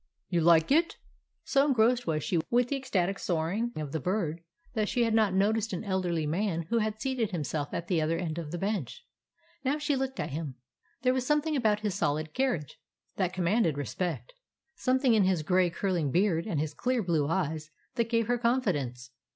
"You 0.29 0.41
like 0.41 0.71
it?" 0.71 0.97
So 1.43 1.63
engrossed 1.63 2.07
was 2.07 2.23
she 2.23 2.39
with 2.49 2.69
the 2.69 2.75
ecstatic 2.75 3.19
soar 3.19 3.51
ing 3.51 3.71
of 3.75 3.91
the 3.91 3.99
bird 3.99 4.41
that 4.73 4.89
she 4.89 5.03
had 5.03 5.13
not 5.13 5.35
noticed 5.35 5.73
an 5.73 5.83
el 5.83 6.01
derly 6.01 6.27
man 6.27 6.63
who 6.71 6.79
had 6.79 6.99
seated 6.99 7.29
himself 7.29 7.69
at 7.71 7.87
the 7.87 8.01
other 8.01 8.17
end 8.17 8.39
of 8.39 8.49
the 8.49 8.57
bench. 8.57 9.05
Now 9.63 9.77
she 9.77 9.95
looked 9.95 10.19
at 10.19 10.31
him. 10.31 10.55
There 11.03 11.13
was 11.13 11.27
something 11.27 11.55
about 11.55 11.81
his 11.81 11.93
solid 11.93 12.33
carriage 12.33 12.79
that 13.17 13.31
commanded 13.31 13.77
respect, 13.77 14.33
something 14.73 15.13
in 15.13 15.25
his 15.25 15.43
gray 15.43 15.69
curling 15.69 16.09
beard 16.09 16.47
and 16.47 16.59
his 16.59 16.73
clear 16.73 17.03
blue 17.03 17.27
eyes 17.27 17.69
that 17.93 18.09
gave 18.09 18.25
her 18.25 18.39
confidence. 18.39 19.11